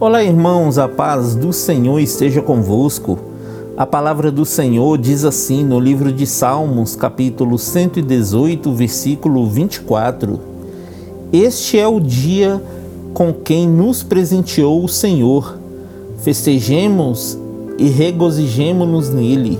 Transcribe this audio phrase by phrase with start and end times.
[0.00, 3.18] Olá, irmãos, a paz do Senhor esteja convosco.
[3.76, 10.38] A palavra do Senhor diz assim no livro de Salmos, capítulo 118, versículo 24:
[11.32, 12.62] Este é o dia
[13.12, 15.58] com quem nos presenteou o Senhor.
[16.18, 17.36] Festejemos
[17.76, 19.58] e regozijemo-nos nele.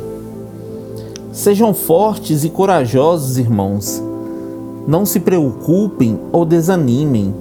[1.32, 4.00] Sejam fortes e corajosos, irmãos.
[4.86, 7.34] Não se preocupem ou desanimem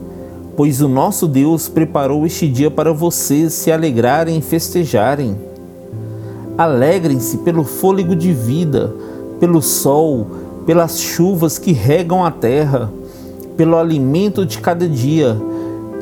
[0.58, 5.38] pois o nosso Deus preparou este dia para vocês se alegrarem e festejarem.
[6.58, 8.92] Alegrem-se pelo fôlego de vida,
[9.40, 10.26] pelo sol,
[10.66, 12.92] pelas chuvas que regam a terra,
[13.56, 15.38] pelo alimento de cada dia.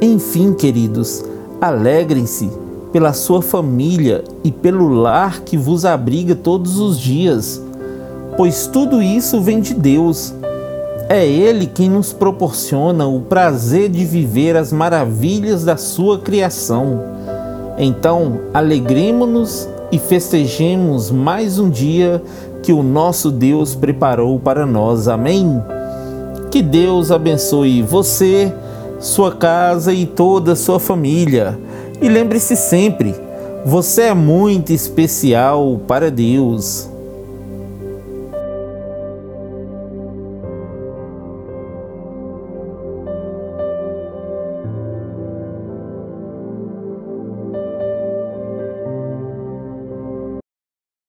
[0.02, 1.26] Enfim, queridos,
[1.60, 2.50] alegrem-se
[2.94, 7.62] pela sua família e pelo lar que vos abriga todos os dias,
[8.38, 10.34] pois tudo isso vem de Deus
[11.10, 17.02] é Ele quem nos proporciona o prazer de viver as maravilhas da Sua criação.
[17.78, 22.22] Então, alegremos-nos e festejemos mais um dia
[22.64, 25.08] que o nosso Deus preparou para nós.
[25.08, 25.62] Amém?
[26.50, 28.52] Que Deus abençoe você,
[29.00, 31.60] sua casa e toda a sua família.
[32.02, 33.14] E lembre-se sempre:
[33.66, 36.90] você é muito especial para Deus.